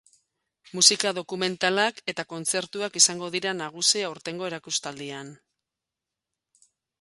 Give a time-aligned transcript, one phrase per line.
[0.77, 5.31] Musika dokumentalak eta kontzertuak izango dira nagusi aurtengo erakustaldian.